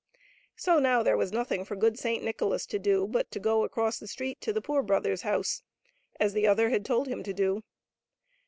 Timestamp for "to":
2.65-2.79, 3.29-3.39, 4.41-4.51, 7.21-7.33